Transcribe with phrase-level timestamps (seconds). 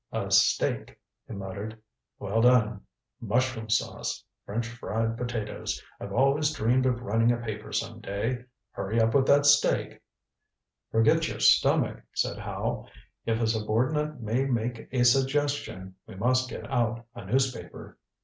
[0.11, 1.79] "A steak," he muttered.
[2.17, 2.81] "Well done.
[3.19, 4.23] Mushroom sauce.
[4.47, 5.79] French fried potatoes.
[5.99, 8.45] I've always dreamed of running a paper some day.
[8.71, 10.01] Hurry up with that steak."
[10.89, 12.87] "Forget your stomach," said Howe.
[13.27, 17.99] "If a subordinate may make a suggestion, we must get out a newspaper.